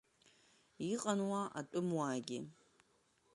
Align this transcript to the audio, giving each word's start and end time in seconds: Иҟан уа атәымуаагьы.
Иҟан 0.91 1.19
уа 1.29 1.41
атәымуаагьы. 1.59 2.39